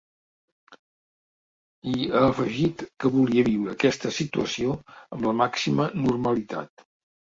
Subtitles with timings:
[1.91, 6.89] I ha afegit que volia viure aquesta situació amb la màxima normalitat.